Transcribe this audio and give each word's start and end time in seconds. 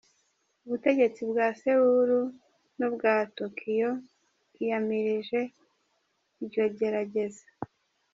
Ubutegetsi 0.65 1.21
bwa 1.29 1.47
Séoul 1.61 2.11
n'ubwa 2.77 3.13
Tokyo 3.37 3.89
bwiyamirije 4.51 5.41
iryo 6.41 6.63
gerageza. 6.77 7.45